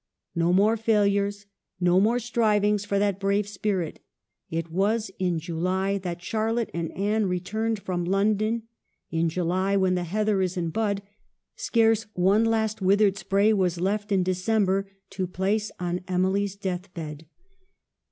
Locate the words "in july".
5.19-5.99, 9.11-9.75